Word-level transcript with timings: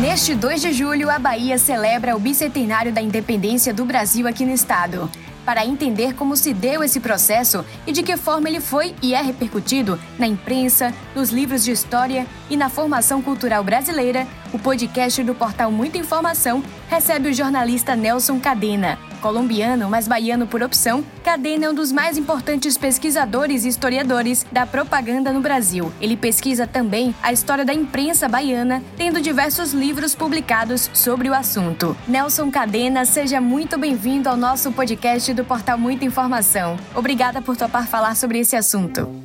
Neste 0.00 0.34
2 0.34 0.62
de 0.62 0.72
julho, 0.72 1.10
a 1.10 1.18
Bahia 1.18 1.58
celebra 1.58 2.16
o 2.16 2.18
bicentenário 2.18 2.90
da 2.90 3.02
independência 3.02 3.70
do 3.70 3.84
Brasil 3.84 4.26
aqui 4.26 4.46
no 4.46 4.52
estado. 4.54 5.10
Para 5.44 5.66
entender 5.66 6.14
como 6.14 6.38
se 6.38 6.54
deu 6.54 6.82
esse 6.82 6.98
processo 7.00 7.62
e 7.86 7.92
de 7.92 8.02
que 8.02 8.16
forma 8.16 8.48
ele 8.48 8.60
foi 8.60 8.94
e 9.02 9.12
é 9.12 9.20
repercutido 9.20 10.00
na 10.18 10.26
imprensa, 10.26 10.94
nos 11.14 11.28
livros 11.28 11.62
de 11.62 11.72
história 11.72 12.26
e 12.48 12.56
na 12.56 12.70
formação 12.70 13.20
cultural 13.20 13.62
brasileira, 13.62 14.26
o 14.54 14.58
podcast 14.58 15.22
do 15.22 15.34
portal 15.34 15.70
Muita 15.70 15.98
Informação 15.98 16.64
recebe 16.88 17.28
o 17.28 17.34
jornalista 17.34 17.94
Nelson 17.94 18.40
Cadena. 18.40 19.09
Colombiano, 19.20 19.88
mas 19.88 20.08
baiano 20.08 20.46
por 20.46 20.62
opção, 20.62 21.04
Cadena 21.22 21.66
é 21.66 21.70
um 21.70 21.74
dos 21.74 21.92
mais 21.92 22.18
importantes 22.18 22.76
pesquisadores 22.76 23.64
e 23.64 23.68
historiadores 23.68 24.44
da 24.50 24.66
propaganda 24.66 25.32
no 25.32 25.40
Brasil. 25.40 25.92
Ele 26.00 26.16
pesquisa 26.16 26.66
também 26.66 27.14
a 27.22 27.32
história 27.32 27.64
da 27.64 27.74
imprensa 27.74 28.28
baiana, 28.28 28.82
tendo 28.96 29.20
diversos 29.20 29.72
livros 29.72 30.14
publicados 30.14 30.90
sobre 30.92 31.28
o 31.28 31.34
assunto. 31.34 31.96
Nelson 32.08 32.50
Cadena, 32.50 33.04
seja 33.04 33.40
muito 33.40 33.78
bem-vindo 33.78 34.28
ao 34.28 34.36
nosso 34.36 34.72
podcast 34.72 35.32
do 35.34 35.44
portal 35.44 35.78
Muita 35.78 36.04
Informação. 36.04 36.76
Obrigada 36.94 37.42
por 37.42 37.56
topar 37.56 37.86
falar 37.86 38.16
sobre 38.16 38.38
esse 38.38 38.56
assunto. 38.56 39.19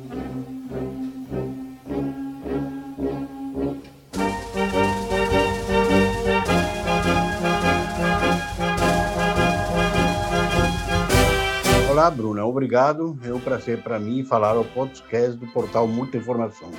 Obrigado. 12.56 13.18
É 13.22 13.34
um 13.34 13.38
prazer 13.38 13.82
para 13.82 13.98
mim 13.98 14.24
falar 14.24 14.56
ao 14.56 14.64
podcast 14.64 15.36
do 15.36 15.46
portal 15.48 15.86
Muita 15.86 16.16
Informação. 16.16 16.70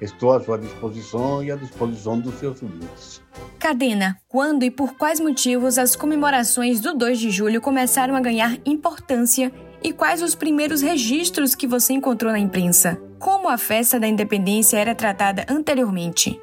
Estou 0.00 0.32
à 0.32 0.40
sua 0.40 0.56
disposição 0.56 1.42
e 1.42 1.50
à 1.50 1.56
disposição 1.56 2.20
dos 2.20 2.36
seus 2.36 2.62
ouvintes. 2.62 3.20
Cadena, 3.58 4.16
quando 4.28 4.62
e 4.62 4.70
por 4.70 4.96
quais 4.96 5.18
motivos 5.18 5.76
as 5.76 5.96
comemorações 5.96 6.78
do 6.78 6.94
2 6.94 7.18
de 7.18 7.30
julho 7.32 7.60
começaram 7.60 8.14
a 8.14 8.20
ganhar 8.20 8.56
importância 8.64 9.50
e 9.82 9.92
quais 9.92 10.22
os 10.22 10.36
primeiros 10.36 10.82
registros 10.82 11.56
que 11.56 11.66
você 11.66 11.94
encontrou 11.94 12.30
na 12.30 12.38
imprensa? 12.38 12.96
Como 13.18 13.48
a 13.48 13.58
festa 13.58 13.98
da 13.98 14.06
independência 14.06 14.76
era 14.76 14.94
tratada 14.94 15.44
anteriormente? 15.48 16.40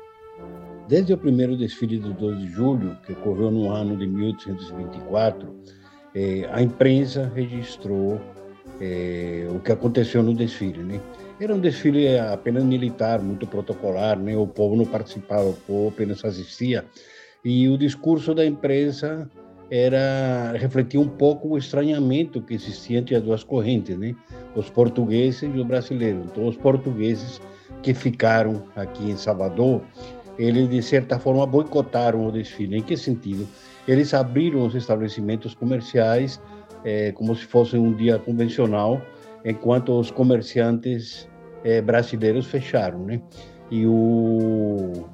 Desde 0.90 1.14
o 1.14 1.18
primeiro 1.18 1.56
desfile 1.56 1.98
do 1.98 2.14
2 2.14 2.40
de 2.40 2.48
julho, 2.50 2.98
que 3.06 3.14
ocorreu 3.14 3.52
no 3.52 3.72
ano 3.72 3.96
de 3.96 4.06
1824, 4.06 5.48
é, 6.14 6.50
a 6.52 6.62
imprensa 6.62 7.32
registrou 7.34 8.20
é, 8.82 9.48
o 9.50 9.60
que 9.60 9.72
aconteceu 9.72 10.24
no 10.24 10.34
desfile. 10.34 10.84
Né? 10.84 11.00
Era 11.40 11.54
um 11.54 11.60
desfile 11.60 12.18
apenas 12.18 12.64
militar, 12.64 13.22
muito 13.22 13.46
protocolar, 13.46 14.18
né? 14.18 14.36
o 14.36 14.48
povo 14.48 14.76
não 14.76 14.86
participava, 14.86 15.50
o 15.50 15.54
povo 15.54 15.90
apenas 15.90 16.26
assistia. 16.26 16.84
E 17.46 17.70
o 17.70 17.78
discurso 17.78 18.34
da 18.34 18.46
imprensa 18.46 19.30
era 19.70 20.54
refletia 20.58 21.00
um 21.00 21.08
pouco 21.08 21.50
o 21.50 21.58
estranhamento 21.58 22.42
que 22.42 22.56
existia 22.56 22.98
entre 22.98 23.16
as 23.16 23.22
duas 23.24 23.44
correntes, 23.44 23.96
né? 23.98 24.16
os 24.56 24.70
portugueses 24.70 25.44
e 25.44 25.46
os 25.46 25.66
brasileiros. 25.66 26.26
Então, 26.26 26.48
os 26.48 26.58
portugueses 26.58 27.40
que 27.84 27.94
ficaram 27.94 28.64
aqui 28.76 29.10
em 29.10 29.16
Salvador, 29.16 29.82
eles 30.38 30.70
de 30.70 30.82
certa 30.82 31.20
forma 31.20 31.46
boicotaram 31.46 32.26
o 32.26 32.32
desfile. 32.32 32.78
Em 32.78 32.82
que 32.82 32.98
sentido? 32.98 33.48
eles 33.88 34.14
abriram 34.14 34.66
os 34.66 34.76
estabelecimentos 34.76 35.54
comerciais 35.54 36.42
é, 36.84 37.12
como 37.12 37.36
se 37.36 37.46
fosse 37.46 37.78
um 37.78 37.94
dia 37.94 38.18
convencional, 38.20 39.02
enquanto 39.46 39.98
os 39.98 40.12
comerciantes 40.12 41.28
é, 41.64 41.82
brasileiros 41.82 42.48
fecharam, 42.48 43.06
né? 43.06 43.22
E 43.70 43.86
o, 43.86 45.08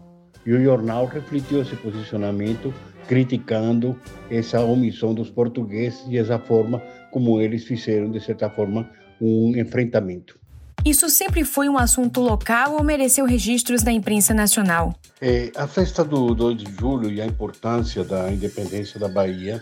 e 0.45 0.51
o 0.51 0.63
jornal 0.63 1.05
refletiu 1.05 1.61
esse 1.61 1.75
posicionamento, 1.75 2.73
criticando 3.07 3.95
essa 4.29 4.59
omissão 4.61 5.13
dos 5.13 5.29
portugueses 5.29 6.03
e 6.09 6.17
essa 6.17 6.39
forma 6.39 6.81
como 7.11 7.39
eles 7.41 7.63
fizeram, 7.63 8.11
de 8.11 8.19
certa 8.19 8.49
forma, 8.49 8.89
um 9.21 9.55
enfrentamento. 9.57 10.37
Isso 10.85 11.09
sempre 11.09 11.43
foi 11.43 11.67
um 11.67 11.77
assunto 11.77 12.21
local 12.21 12.75
ou 12.75 12.83
mereceu 12.83 13.25
registros 13.25 13.83
da 13.83 13.91
imprensa 13.91 14.33
nacional? 14.33 14.93
É, 15.19 15.51
a 15.55 15.67
festa 15.67 16.03
do 16.03 16.33
2 16.33 16.57
de 16.63 16.71
julho 16.79 17.11
e 17.11 17.19
a 17.21 17.25
importância 17.25 18.03
da 18.03 18.31
independência 18.31 18.99
da 18.99 19.07
Bahia 19.07 19.61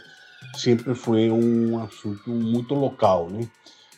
sempre 0.53 0.93
foi 0.93 1.29
um 1.29 1.79
assunto 1.83 2.29
muito 2.29 2.73
local, 2.73 3.29
né? 3.29 3.47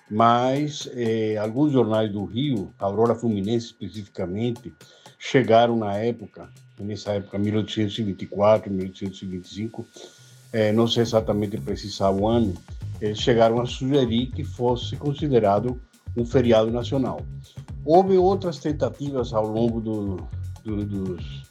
Mas 0.10 0.90
é, 0.94 1.38
alguns 1.38 1.74
jornais 1.74 2.12
do 2.12 2.24
Rio, 2.24 2.74
Aurora 2.80 3.14
Fluminense 3.14 3.68
especificamente, 3.68 4.74
chegaram 5.20 5.76
na 5.76 5.96
época, 5.96 6.50
nessa 6.80 7.14
época 7.14 7.38
1824, 7.38 8.72
1825, 8.72 9.86
é, 10.54 10.72
não 10.72 10.88
sei 10.88 11.04
exatamente 11.04 11.58
precisar 11.58 12.12
o 12.12 12.28
ano, 12.28 12.54
eles 13.02 13.20
chegaram 13.20 13.60
a 13.60 13.66
sugerir 13.66 14.28
que 14.28 14.44
fosse 14.44 14.96
considerado 14.96 15.80
um 16.16 16.26
feriado 16.26 16.72
nacional. 16.72 17.22
Houve 17.86 18.18
outras 18.18 18.58
tentativas 18.60 19.34
ao 19.34 19.46
longo 19.46 19.80
do, 19.80 20.28
do, 20.64 20.86
dos, 20.86 21.44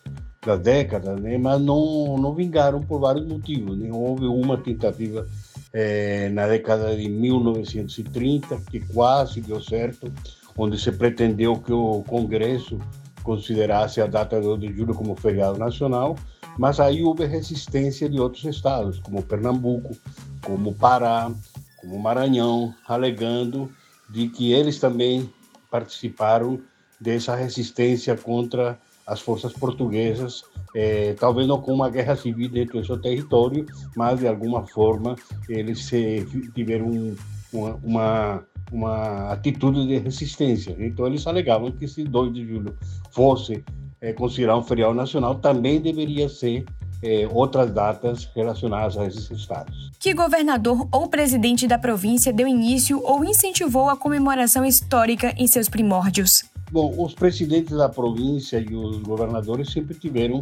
da 0.46 0.54
década, 0.54 1.16
né, 1.16 1.36
mas 1.36 1.60
não, 1.60 2.16
não 2.16 2.32
vingaram 2.32 2.80
por 2.80 3.00
vários 3.00 3.26
motivos. 3.26 3.76
Né? 3.76 3.90
Houve 3.92 4.26
uma 4.26 4.56
tentativa 4.56 5.26
é, 5.72 6.28
na 6.28 6.46
década 6.46 6.96
de 6.96 7.08
1930 7.08 8.56
que 8.70 8.78
quase 8.78 9.40
deu 9.40 9.60
certo, 9.60 10.10
onde 10.56 10.78
se 10.78 10.92
pretendeu 10.92 11.56
que 11.56 11.72
o 11.72 12.04
Congresso 12.06 12.78
considerasse 13.24 14.00
a 14.00 14.06
data 14.06 14.36
de 14.36 14.46
2 14.46 14.60
de 14.60 14.72
julho 14.72 14.94
como 14.94 15.16
feriado 15.16 15.58
nacional, 15.58 16.16
mas 16.56 16.78
aí 16.78 17.02
houve 17.02 17.26
resistência 17.26 18.08
de 18.08 18.20
outros 18.20 18.44
estados, 18.44 19.00
como 19.00 19.24
Pernambuco, 19.24 19.96
como 20.44 20.72
Pará, 20.72 21.28
como 21.76 21.98
Maranhão, 21.98 22.72
alegando 22.86 23.68
de 24.08 24.28
que 24.28 24.52
eles 24.52 24.78
também 24.78 25.28
participaram 25.68 26.60
dessa 27.00 27.34
resistência 27.34 28.16
contra 28.16 28.78
as 29.06 29.20
forças 29.20 29.52
portuguesas, 29.52 30.42
é, 30.74 31.14
talvez 31.14 31.46
não 31.46 31.60
com 31.60 31.72
uma 31.72 31.88
guerra 31.88 32.16
civil 32.16 32.48
dentro 32.48 32.80
do 32.80 32.86
seu 32.86 32.98
território, 32.98 33.64
mas 33.96 34.18
de 34.18 34.26
alguma 34.26 34.66
forma 34.66 35.14
eles 35.48 35.84
se, 35.84 36.26
tiveram 36.54 37.14
uma, 37.52 37.74
uma, 37.84 38.44
uma, 38.72 39.32
atitude 39.32 39.86
de 39.86 39.98
resistência. 39.98 40.76
Então 40.78 41.06
eles 41.06 41.26
alegavam 41.26 41.70
que 41.70 41.86
se 41.86 42.02
2 42.02 42.34
de 42.34 42.46
julho 42.46 42.76
fosse 43.12 43.64
é, 44.00 44.12
considerado 44.12 44.58
um 44.58 44.64
feriado 44.64 44.94
nacional, 44.94 45.36
também 45.36 45.80
deveria 45.80 46.28
ser 46.28 46.64
é, 47.02 47.28
outras 47.30 47.70
datas 47.70 48.28
relacionadas 48.34 48.98
a 48.98 49.06
esses 49.06 49.30
estados. 49.30 49.90
Que 50.00 50.12
governador 50.12 50.88
ou 50.90 51.08
presidente 51.08 51.66
da 51.68 51.78
província 51.78 52.32
deu 52.32 52.48
início 52.48 53.00
ou 53.04 53.24
incentivou 53.24 53.88
a 53.88 53.96
comemoração 53.96 54.64
histórica 54.64 55.32
em 55.38 55.46
seus 55.46 55.68
primórdios? 55.68 56.44
Bom, 56.70 56.94
os 56.98 57.14
presidentes 57.14 57.76
da 57.76 57.88
província 57.88 58.58
e 58.58 58.74
os 58.74 58.98
governadores 58.98 59.70
sempre 59.70 59.94
tiveram 59.94 60.40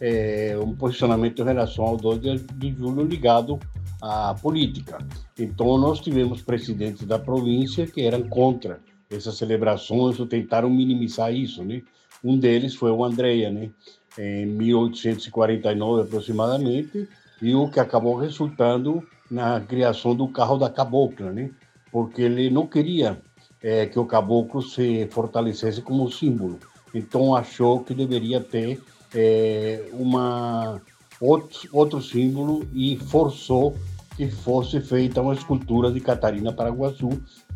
é, 0.00 0.58
um 0.58 0.74
posicionamento 0.74 1.42
em 1.42 1.44
relação 1.44 1.84
ao 1.84 1.96
2 1.96 2.20
de, 2.20 2.38
de 2.38 2.74
julho 2.74 3.04
ligado 3.04 3.58
à 4.00 4.34
política. 4.34 4.98
Então, 5.38 5.76
nós 5.76 6.00
tivemos 6.00 6.40
presidentes 6.40 7.06
da 7.06 7.18
província 7.18 7.86
que 7.86 8.00
eram 8.00 8.22
contra 8.22 8.80
essas 9.10 9.36
celebrações 9.36 10.18
ou 10.18 10.26
tentaram 10.26 10.70
minimizar 10.70 11.34
isso, 11.34 11.62
né? 11.62 11.82
Um 12.22 12.38
deles 12.38 12.74
foi 12.74 12.90
o 12.90 13.04
Andréia, 13.04 13.50
né? 13.50 13.70
em 14.18 14.46
1849 14.46 16.02
aproximadamente, 16.02 17.08
e 17.40 17.54
o 17.54 17.68
que 17.70 17.80
acabou 17.80 18.16
resultando 18.16 19.02
na 19.30 19.60
criação 19.60 20.14
do 20.14 20.28
carro 20.28 20.58
da 20.58 20.68
cabocla, 20.68 21.32
né? 21.32 21.50
porque 21.90 22.22
ele 22.22 22.50
não 22.50 22.66
queria 22.66 23.20
é, 23.62 23.86
que 23.86 23.98
o 23.98 24.04
caboclo 24.04 24.62
se 24.62 25.06
fortalecesse 25.10 25.82
como 25.82 26.10
símbolo. 26.10 26.58
Então 26.94 27.34
achou 27.34 27.80
que 27.80 27.94
deveria 27.94 28.40
ter 28.40 28.80
é, 29.14 29.88
uma 29.92 30.80
outro, 31.20 31.68
outro 31.72 32.02
símbolo 32.02 32.66
e 32.72 32.96
forçou 32.96 33.76
que 34.16 34.28
fosse 34.28 34.80
feita 34.80 35.22
uma 35.22 35.32
escultura 35.32 35.90
de 35.90 36.00
Catarina 36.00 36.52
Paraguaçu, 36.52 37.08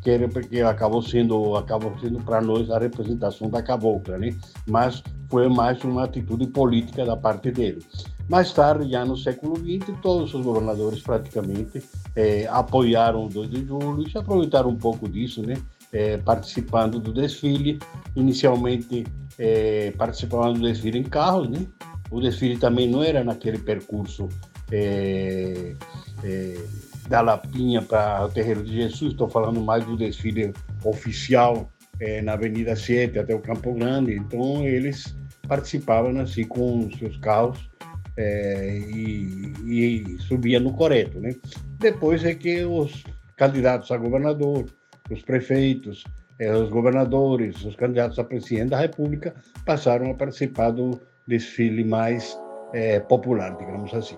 que 0.03 0.11
era 0.11 0.29
porque 0.29 0.61
acabou 0.61 1.03
sendo 1.03 1.57
acabou 1.57 1.95
sendo 2.01 2.21
para 2.21 2.41
nós 2.41 2.71
a 2.71 2.79
representação 2.79 3.51
da 3.51 3.63
cabocla, 3.63 4.17
né? 4.19 4.35
Mas 4.67 5.03
foi 5.29 5.49
mais 5.49 5.83
uma 5.85 6.05
atitude 6.05 6.47
política 6.47 7.05
da 7.05 7.17
parte 7.17 7.51
dele. 7.51 7.85
Mais 8.29 8.51
tarde, 8.53 8.91
já 8.91 9.05
no 9.05 9.17
século 9.17 9.57
XX, 9.57 9.95
todos 10.01 10.33
os 10.33 10.43
governadores 10.43 11.03
praticamente 11.03 11.83
é, 12.17 12.47
apoiaram 12.47 13.27
o 13.27 13.29
2 13.29 13.51
de 13.51 13.67
julho 13.67 14.03
e 14.03 14.11
se 14.11 14.17
aproveitaram 14.17 14.71
um 14.71 14.77
pouco 14.77 15.07
disso, 15.07 15.43
né? 15.43 15.57
É, 15.95 16.17
participando 16.19 16.99
do 16.99 17.13
desfile, 17.13 17.79
inicialmente 18.17 19.05
é, 19.39 19.93
participando 19.93 20.59
do 20.59 20.67
desfile 20.67 20.99
em 20.99 21.05
carros, 21.05 21.49
né? 21.49 21.65
O 22.11 22.21
desfile 22.21 22.59
também 22.59 22.89
não 22.89 23.03
era 23.03 23.23
naquele 23.23 23.59
percurso 23.59 24.29
é, 24.73 25.75
é, 26.25 26.65
da 27.09 27.21
Lapinha 27.21 27.81
para 27.81 28.25
o 28.25 28.29
Terreiro 28.29 28.63
de 28.63 28.75
Jesus, 28.75 29.13
estou 29.13 29.29
falando 29.29 29.61
mais 29.61 29.85
do 29.85 29.97
desfile 29.97 30.53
oficial 30.85 31.71
é, 32.01 32.21
na 32.23 32.33
Avenida 32.33 32.75
7 32.75 33.19
até 33.19 33.35
o 33.35 33.41
Campo 33.41 33.73
Grande. 33.75 34.15
Então, 34.15 34.67
eles 34.67 35.17
participavam 35.47 36.19
assim 36.21 36.45
com 36.45 36.91
seus 36.99 37.17
carros 37.19 37.71
é, 38.17 38.79
e, 38.79 39.53
e, 39.65 40.19
subia 40.21 40.59
no 40.61 40.73
coreto. 40.73 41.21
Né? 41.21 41.35
Depois 41.79 42.25
é 42.25 42.35
que 42.35 42.65
os 42.65 43.05
candidatos 43.37 43.91
a 43.91 43.97
governador, 43.97 44.67
os 45.11 45.23
prefeitos, 45.23 46.05
é, 46.39 46.53
os 46.55 46.69
governadores, 46.71 47.65
os 47.65 47.77
candidatos 47.77 48.19
a 48.19 48.25
presidente 48.25 48.71
da 48.71 48.79
República 48.79 49.35
passaram 49.65 50.11
a 50.11 50.15
participar 50.15 50.71
do 50.71 51.01
desfile 51.27 51.85
mais 51.85 52.39
é, 52.73 53.01
popular, 53.01 53.57
digamos 53.57 53.93
assim. 53.95 54.17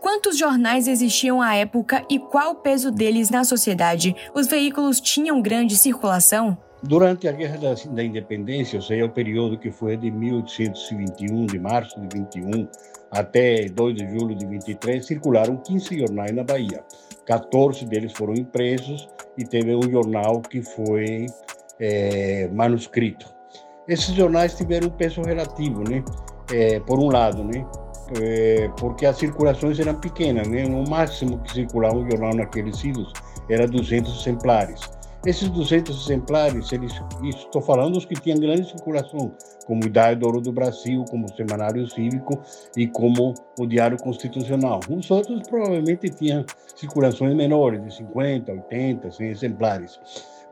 Quantos 0.00 0.36
jornais 0.36 0.86
existiam 0.86 1.40
à 1.40 1.54
época 1.54 2.04
e 2.10 2.18
qual 2.18 2.52
o 2.52 2.54
peso 2.56 2.90
deles 2.90 3.30
na 3.30 3.42
sociedade? 3.42 4.14
Os 4.34 4.46
veículos 4.46 5.00
tinham 5.00 5.40
grande 5.40 5.76
circulação? 5.76 6.58
Durante 6.82 7.26
a 7.26 7.32
Guerra 7.32 7.56
da, 7.56 7.74
da 7.94 8.04
Independência, 8.04 8.76
ou 8.76 8.82
seja, 8.82 9.06
o 9.06 9.08
período 9.08 9.56
que 9.56 9.70
foi 9.70 9.96
de 9.96 10.10
1821, 10.10 11.46
de 11.46 11.58
março 11.58 11.98
de 11.98 12.18
21 12.18 12.68
até 13.10 13.66
2 13.66 13.96
de 13.96 14.06
julho 14.10 14.34
de 14.34 14.44
23, 14.44 15.06
circularam 15.06 15.56
15 15.56 15.98
jornais 15.98 16.32
na 16.32 16.44
Bahia. 16.44 16.84
14 17.26 17.84
deles 17.86 18.12
foram 18.12 18.34
impressos 18.34 19.08
e 19.36 19.44
teve 19.44 19.74
um 19.74 19.90
jornal 19.90 20.40
que 20.40 20.62
foi 20.62 21.26
é, 21.80 22.48
manuscrito. 22.48 23.32
Esses 23.88 24.14
jornais 24.14 24.54
tiveram 24.54 24.88
um 24.88 24.90
peso 24.90 25.22
relativo, 25.22 25.82
né? 25.88 26.02
É, 26.52 26.80
por 26.80 26.98
um 26.98 27.08
lado, 27.08 27.44
né? 27.44 27.64
É, 28.20 28.68
porque 28.78 29.06
as 29.06 29.16
circulações 29.16 29.78
eram 29.78 29.94
pequenas, 29.94 30.46
né? 30.48 30.64
O 30.64 30.88
máximo 30.88 31.38
que 31.40 31.52
circulava 31.52 31.96
um 31.96 32.10
jornal 32.10 32.34
naqueles 32.34 32.82
idos 32.82 33.12
era 33.48 33.66
200 33.66 34.20
exemplares. 34.20 34.80
Esses 35.26 35.48
200 35.48 36.04
exemplares, 36.04 36.70
eles, 36.70 36.92
estou 37.22 37.62
falando 37.62 37.94
dos 37.94 38.04
que 38.04 38.14
tinham 38.14 38.38
grande 38.38 38.68
circulação, 38.68 39.32
como 39.66 39.82
o 39.82 39.86
Idade 39.86 40.20
do 40.20 40.26
Ouro 40.26 40.40
do 40.42 40.52
Brasil, 40.52 41.02
como 41.08 41.24
o 41.24 41.34
Semanário 41.34 41.88
Cívico 41.88 42.42
e 42.76 42.86
como 42.86 43.32
o 43.58 43.66
Diário 43.66 43.96
Constitucional. 43.96 44.80
Os 44.90 45.10
outros 45.10 45.48
provavelmente 45.48 46.10
tinham 46.10 46.44
circulações 46.76 47.34
menores, 47.34 47.82
de 47.82 47.96
50, 47.96 48.52
80, 48.52 49.10
100 49.10 49.28
exemplares. 49.28 49.98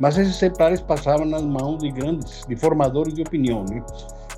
Mas 0.01 0.17
esses 0.17 0.37
exemplares 0.37 0.81
passavam 0.81 1.27
nas 1.27 1.43
mãos 1.43 1.79
de 1.79 1.91
grandes, 1.91 2.43
de 2.49 2.57
formadores 2.57 3.13
de 3.13 3.21
opinião. 3.21 3.67
Né? 3.69 3.85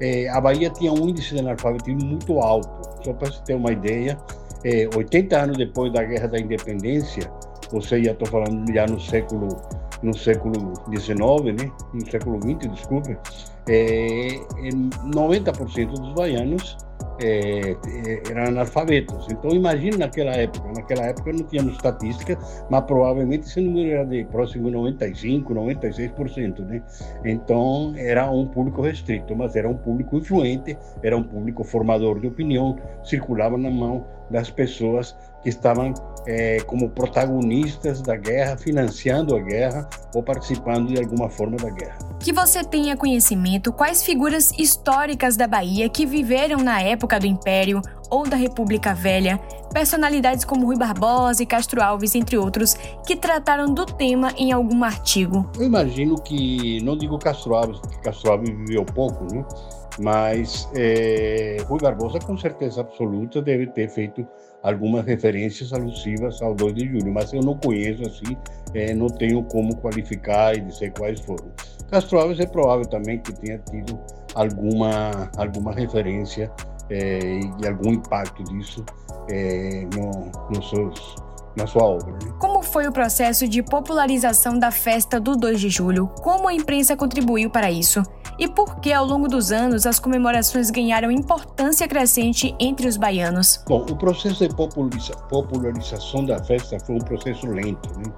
É, 0.00 0.28
a 0.30 0.40
Bahia 0.40 0.68
tinha 0.68 0.92
um 0.92 1.08
índice 1.08 1.34
de 1.34 1.40
analfabetismo 1.40 2.04
muito 2.04 2.40
alto. 2.40 2.68
Só 3.04 3.12
para 3.12 3.30
você 3.30 3.40
ter 3.44 3.54
uma 3.54 3.70
ideia, 3.70 4.18
é, 4.64 4.88
80 4.96 5.38
anos 5.38 5.56
depois 5.56 5.92
da 5.92 6.02
Guerra 6.02 6.26
da 6.26 6.40
Independência, 6.40 7.30
ou 7.72 7.80
seja, 7.80 8.10
estou 8.10 8.26
falando 8.26 8.72
já 8.72 8.84
no 8.86 9.00
século 9.00 9.48
no 10.04 10.14
século 10.16 10.74
XIX, 10.90 11.16
né? 11.58 11.72
no 11.92 12.10
século 12.10 12.38
XX, 12.40 12.70
desculpe, 12.70 13.16
é, 13.66 14.38
90% 15.14 15.86
dos 15.86 16.12
baianos 16.14 16.76
é, 17.20 17.70
é, 17.70 18.22
eram 18.30 18.44
analfabetos. 18.48 19.26
Então, 19.30 19.50
imagine 19.50 19.96
naquela 19.96 20.32
época. 20.32 20.68
Naquela 20.74 21.06
época 21.06 21.32
não 21.32 21.44
tínhamos 21.44 21.74
estatística, 21.74 22.38
mas 22.68 22.84
provavelmente 22.84 23.46
esse 23.46 23.60
número 23.60 23.90
era 23.90 24.04
de 24.04 24.24
próximo 24.24 24.70
95%, 24.70 25.44
96%. 25.44 26.58
Né? 26.60 26.82
Então, 27.24 27.94
era 27.96 28.30
um 28.30 28.46
público 28.46 28.82
restrito, 28.82 29.34
mas 29.34 29.56
era 29.56 29.68
um 29.68 29.76
público 29.76 30.16
influente, 30.16 30.76
era 31.02 31.16
um 31.16 31.22
público 31.22 31.64
formador 31.64 32.20
de 32.20 32.26
opinião, 32.26 32.76
circulava 33.04 33.56
na 33.56 33.70
mão 33.70 34.04
das 34.30 34.50
pessoas 34.50 35.14
que 35.42 35.50
estavam 35.50 35.92
é, 36.26 36.58
como 36.62 36.88
protagonistas 36.88 38.00
da 38.00 38.16
guerra, 38.16 38.56
financiando 38.56 39.36
a 39.36 39.40
guerra 39.40 39.88
ou 40.14 40.22
participando 40.22 40.88
de 40.88 40.98
alguma 40.98 41.28
forma 41.28 41.56
da 41.58 41.68
guerra. 41.68 41.98
Que 42.18 42.32
você 42.32 42.64
tenha 42.64 42.96
conhecimento 42.96 43.70
quais 43.70 44.02
figuras 44.02 44.50
históricas 44.58 45.36
da 45.36 45.46
Bahia 45.46 45.88
que 45.88 46.06
viveram 46.06 46.60
na 46.60 46.80
época 46.80 47.20
do 47.20 47.26
Império 47.26 47.82
ou 48.10 48.26
da 48.26 48.36
República 48.36 48.94
Velha, 48.94 49.38
personalidades 49.72 50.44
como 50.44 50.66
Rui 50.66 50.76
Barbosa 50.76 51.42
e 51.42 51.46
Castro 51.46 51.82
Alves, 51.82 52.14
entre 52.14 52.38
outros, 52.38 52.74
que 53.06 53.16
trataram 53.16 53.72
do 53.72 53.84
tema 53.84 54.32
em 54.36 54.52
algum 54.52 54.84
artigo. 54.84 55.50
Eu 55.58 55.64
imagino 55.64 56.14
que, 56.20 56.82
não 56.82 56.96
digo 56.96 57.18
Castro 57.18 57.54
Alves, 57.54 57.78
porque 57.80 57.98
Castro 57.98 58.32
Alves 58.32 58.50
viveu 58.50 58.84
pouco, 58.84 59.24
né? 59.34 59.44
Mas 59.98 60.68
é, 60.74 61.56
Rui 61.66 61.78
Barbosa, 61.80 62.18
com 62.18 62.36
certeza 62.36 62.80
absoluta, 62.80 63.40
deve 63.40 63.66
ter 63.68 63.88
feito 63.88 64.26
algumas 64.62 65.04
referências 65.04 65.72
alusivas 65.72 66.40
ao 66.40 66.54
2 66.54 66.74
de 66.74 66.88
julho, 66.88 67.12
mas 67.12 67.32
eu 67.32 67.42
não 67.42 67.56
conheço 67.56 68.02
assim, 68.02 68.36
é, 68.72 68.94
não 68.94 69.08
tenho 69.08 69.42
como 69.44 69.76
qualificar 69.76 70.56
e 70.56 70.60
dizer 70.62 70.92
quais 70.92 71.20
foram. 71.20 71.46
Castro 71.90 72.18
Alves 72.18 72.40
é 72.40 72.46
provável 72.46 72.86
também 72.86 73.18
que 73.18 73.32
tenha 73.32 73.58
tido 73.58 74.00
alguma, 74.34 75.30
alguma 75.36 75.72
referência 75.72 76.50
é, 76.90 77.40
e 77.60 77.66
algum 77.66 77.92
impacto 77.92 78.42
disso 78.44 78.84
é, 79.30 79.86
no, 79.94 80.62
seus 80.62 81.16
na 81.56 81.66
sua 81.66 81.84
obra. 81.84 82.12
Né? 82.12 82.32
Como 82.40 82.62
foi 82.62 82.88
o 82.88 82.92
processo 82.92 83.46
de 83.46 83.62
popularização 83.62 84.58
da 84.58 84.70
festa 84.70 85.20
do 85.20 85.36
2 85.36 85.60
de 85.60 85.68
julho? 85.68 86.08
Como 86.20 86.48
a 86.48 86.54
imprensa 86.54 86.96
contribuiu 86.96 87.48
para 87.48 87.70
isso? 87.70 88.02
E 88.38 88.48
por 88.48 88.80
que, 88.80 88.92
ao 88.92 89.04
longo 89.04 89.28
dos 89.28 89.52
anos, 89.52 89.86
as 89.86 90.00
comemorações 90.00 90.70
ganharam 90.70 91.10
importância 91.10 91.86
crescente 91.86 92.54
entre 92.58 92.88
os 92.88 92.96
baianos? 92.96 93.62
Bom, 93.68 93.86
o 93.88 93.96
processo 93.96 94.48
de 94.48 94.54
popularização 94.54 96.24
da 96.24 96.42
festa 96.42 96.78
foi 96.80 96.96
um 96.96 97.00
processo 97.00 97.46
lento. 97.46 97.88
Né? 97.96 98.12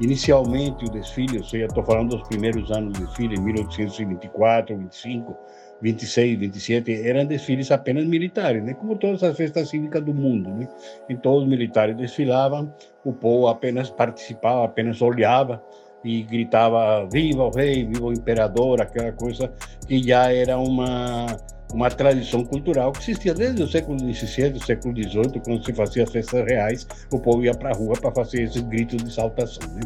Inicialmente, 0.00 0.86
o 0.86 0.90
desfile, 0.90 1.38
ou 1.38 1.44
seja, 1.44 1.66
estou 1.66 1.84
falando 1.84 2.16
dos 2.16 2.26
primeiros 2.26 2.70
anos 2.72 2.98
do 2.98 3.06
desfile, 3.06 3.36
em 3.36 3.40
1824, 3.40 4.76
25, 4.76 5.36
26, 5.80 6.38
27, 6.40 7.08
eram 7.08 7.24
desfiles 7.24 7.70
apenas 7.70 8.04
militares, 8.06 8.64
né? 8.64 8.74
como 8.74 8.96
todas 8.96 9.22
as 9.22 9.36
festas 9.36 9.68
cívicas 9.68 10.02
do 10.02 10.12
mundo. 10.12 10.50
Né? 10.50 10.68
Então, 11.08 11.36
os 11.36 11.46
militares 11.46 11.96
desfilavam, 11.96 12.74
o 13.04 13.12
povo 13.12 13.46
apenas 13.46 13.88
participava, 13.88 14.64
apenas 14.64 15.00
olhava 15.00 15.62
e 16.04 16.22
gritava 16.22 17.06
viva 17.06 17.44
o 17.44 17.50
rei, 17.50 17.84
viva 17.84 18.06
o 18.06 18.12
imperador, 18.12 18.80
aquela 18.80 19.12
coisa 19.12 19.52
que 19.86 20.02
já 20.02 20.32
era 20.32 20.58
uma 20.58 21.26
uma 21.72 21.90
tradição 21.90 22.44
cultural 22.44 22.92
que 22.92 23.02
existia 23.02 23.34
desde 23.34 23.62
o 23.62 23.68
século 23.68 23.98
XVII, 23.98 24.60
século 24.64 24.94
XVIII, 24.94 25.40
quando 25.44 25.64
se 25.64 25.72
fazia 25.72 26.06
festas 26.06 26.44
reais, 26.44 26.86
o 27.12 27.18
povo 27.18 27.44
ia 27.44 27.54
para 27.54 27.70
a 27.70 27.74
rua 27.74 27.94
para 28.00 28.10
fazer 28.12 28.42
esses 28.42 28.62
gritos 28.62 29.02
de 29.02 29.12
saltação. 29.12 29.68
Né? 29.74 29.82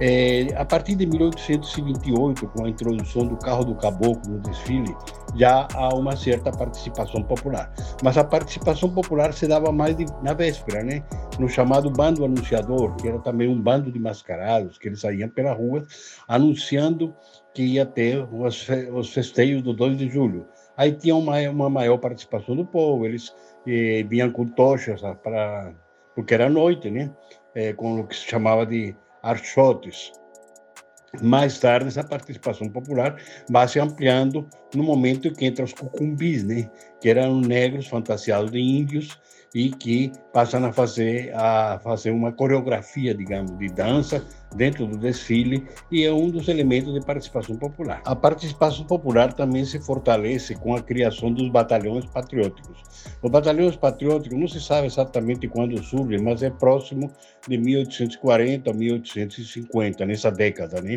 É, 0.00 0.48
a 0.56 0.64
partir 0.64 0.96
de 0.96 1.06
1828, 1.06 2.48
com 2.48 2.64
a 2.64 2.68
introdução 2.68 3.26
do 3.26 3.36
carro 3.36 3.64
do 3.64 3.74
caboclo 3.74 4.32
no 4.32 4.40
desfile, 4.40 4.92
já 5.36 5.68
há 5.74 5.94
uma 5.94 6.16
certa 6.16 6.50
participação 6.50 7.22
popular. 7.22 7.72
Mas 8.02 8.18
a 8.18 8.24
participação 8.24 8.90
popular 8.90 9.32
se 9.32 9.46
dava 9.46 9.70
mais 9.70 9.96
de, 9.96 10.06
na 10.22 10.34
véspera, 10.34 10.82
né? 10.82 11.02
no 11.38 11.48
chamado 11.48 11.90
bando 11.90 12.24
anunciador, 12.24 12.96
que 12.96 13.08
era 13.08 13.18
também 13.20 13.48
um 13.48 13.60
bando 13.60 13.90
de 13.90 13.98
mascarados, 13.98 14.76
que 14.76 14.88
eles 14.88 15.00
saíam 15.00 15.28
pela 15.28 15.52
rua 15.52 15.84
anunciando 16.26 17.14
que 17.54 17.62
ia 17.62 17.86
ter 17.86 18.26
os, 18.32 18.66
os 18.92 19.12
festeios 19.12 19.62
do 19.62 19.72
2 19.72 19.96
de 19.96 20.08
julho. 20.08 20.46
Aí 20.76 20.92
tinha 20.92 21.14
uma, 21.14 21.38
uma 21.50 21.70
maior 21.70 21.98
participação 21.98 22.56
do 22.56 22.64
povo, 22.64 23.06
eles 23.06 23.34
eh, 23.66 24.04
vinham 24.08 24.30
com 24.30 24.46
tochas 24.46 25.02
ah, 25.04 25.14
para 25.14 25.72
porque 26.14 26.34
era 26.34 26.48
noite, 26.48 26.90
né? 26.90 27.10
Eh, 27.54 27.72
com 27.72 28.00
o 28.00 28.06
que 28.06 28.16
se 28.16 28.26
chamava 28.26 28.66
de 28.66 28.94
archotes. 29.22 30.12
Mais 31.20 31.58
tarde, 31.58 31.88
essa 31.88 32.02
participação 32.02 32.70
popular 32.70 33.16
vai 33.50 33.68
se 33.68 33.78
ampliando 33.78 34.48
no 34.74 34.82
momento 34.82 35.28
em 35.28 35.34
que 35.34 35.44
entra 35.44 35.64
os 35.64 35.74
cucumbis, 35.74 36.42
né? 36.42 36.70
que 37.00 37.10
eram 37.10 37.38
negros 37.38 37.86
fantasiados 37.86 38.50
de 38.50 38.58
índios 38.58 39.20
e 39.54 39.70
que 39.70 40.10
passam 40.32 40.64
a 40.64 40.72
fazer, 40.72 41.30
a 41.34 41.78
fazer 41.84 42.12
uma 42.12 42.32
coreografia, 42.32 43.14
digamos, 43.14 43.58
de 43.58 43.68
dança 43.68 44.24
dentro 44.54 44.86
do 44.86 44.96
desfile 44.96 45.66
e 45.90 46.04
é 46.04 46.12
um 46.12 46.30
dos 46.30 46.48
elementos 46.48 46.92
de 46.92 47.00
participação 47.04 47.56
popular. 47.56 48.02
A 48.04 48.14
participação 48.14 48.84
popular 48.84 49.32
também 49.32 49.64
se 49.64 49.78
fortalece 49.80 50.54
com 50.54 50.74
a 50.74 50.82
criação 50.82 51.32
dos 51.32 51.48
batalhões 51.48 52.04
patrióticos. 52.06 52.82
Os 53.22 53.30
batalhões 53.30 53.76
patrióticos 53.76 54.38
não 54.38 54.48
se 54.48 54.60
sabe 54.60 54.86
exatamente 54.86 55.48
quando 55.48 55.82
surgem, 55.82 56.20
mas 56.20 56.42
é 56.42 56.50
próximo 56.50 57.10
de 57.48 57.58
1840 57.58 58.70
a 58.70 58.74
1850, 58.74 60.06
nessa 60.06 60.30
década, 60.30 60.80
né? 60.80 60.96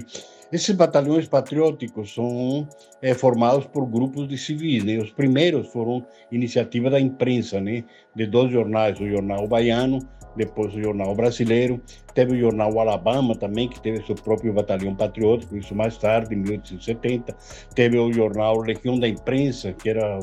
Esses 0.51 0.75
batalhões 0.75 1.27
patrióticos 1.27 2.13
são 2.13 2.67
é, 3.01 3.13
formados 3.13 3.65
por 3.65 3.85
grupos 3.85 4.27
de 4.27 4.37
civis. 4.37 4.83
Né? 4.83 4.97
Os 4.97 5.11
primeiros 5.11 5.67
foram 5.67 6.05
iniciativa 6.31 6.89
da 6.89 6.99
imprensa, 6.99 7.59
né? 7.59 7.83
de 8.15 8.27
dois 8.27 8.51
jornais, 8.51 8.99
o 8.99 9.09
Jornal 9.09 9.47
Baiano 9.47 9.99
depois 10.35 10.73
o 10.73 10.81
Jornal 10.81 11.15
Brasileiro, 11.15 11.81
teve 12.13 12.35
o 12.35 12.39
Jornal 12.39 12.79
Alabama 12.79 13.35
também, 13.35 13.67
que 13.69 13.79
teve 13.79 14.05
seu 14.05 14.15
próprio 14.15 14.53
batalhão 14.53 14.95
patriótico, 14.95 15.57
isso 15.57 15.75
mais 15.75 15.97
tarde, 15.97 16.33
em 16.33 16.37
1870, 16.37 17.35
teve 17.73 17.97
o 17.97 18.11
Jornal 18.11 18.59
Legião 18.59 18.99
da 18.99 19.07
Imprensa, 19.07 19.73
que 19.73 19.89
era 19.89 20.19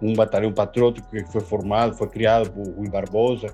um 0.00 0.14
batalhão 0.14 0.52
patriótico 0.52 1.08
que 1.08 1.24
foi 1.32 1.40
formado, 1.40 1.96
foi 1.96 2.08
criado 2.08 2.50
por 2.50 2.68
Rui 2.68 2.88
Barbosa, 2.88 3.48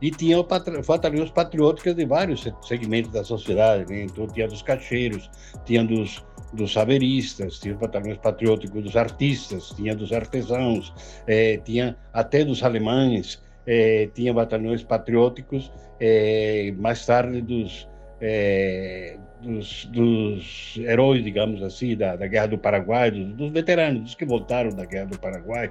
e 0.00 0.10
tinha 0.10 0.40
batalhões 0.42 1.30
patrióticos 1.30 1.94
de 1.94 2.04
vários 2.04 2.48
segmentos 2.62 3.10
da 3.10 3.24
sociedade, 3.24 3.90
né? 3.92 4.04
então 4.04 4.26
tinha 4.28 4.46
dos 4.46 4.62
cacheiros, 4.62 5.28
tinha 5.64 5.84
dos, 5.84 6.24
dos 6.52 6.72
saberistas, 6.72 7.58
tinha 7.58 7.74
os 7.74 7.80
batalhões 7.80 8.16
patrióticos 8.18 8.82
dos 8.82 8.96
artistas, 8.96 9.70
tinha 9.70 9.96
dos 9.96 10.12
artesãos, 10.12 10.94
eh, 11.26 11.60
tinha 11.64 11.96
até 12.12 12.44
dos 12.44 12.62
alemães, 12.62 13.42
é, 13.68 14.08
tinha 14.14 14.32
batalhões 14.32 14.82
patrióticos, 14.82 15.70
é, 16.00 16.72
mais 16.78 17.04
tarde 17.04 17.42
dos, 17.42 17.86
é, 18.18 19.18
dos, 19.42 19.84
dos, 19.84 20.78
heróis, 20.78 21.22
digamos 21.22 21.62
assim, 21.62 21.94
da, 21.94 22.16
da 22.16 22.26
Guerra 22.26 22.46
do 22.46 22.58
Paraguai, 22.58 23.10
dos, 23.10 23.34
dos, 23.34 23.52
veteranos, 23.52 24.00
dos 24.00 24.14
que 24.14 24.24
voltaram 24.24 24.70
da 24.70 24.86
Guerra 24.86 25.04
do 25.04 25.18
Paraguai. 25.18 25.70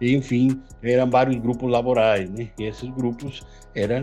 E, 0.00 0.16
enfim, 0.16 0.60
eram 0.82 1.08
vários 1.08 1.36
grupos 1.36 1.70
laborais, 1.70 2.28
né? 2.28 2.48
E 2.58 2.64
esses 2.64 2.90
grupos 2.90 3.40
eram 3.72 4.02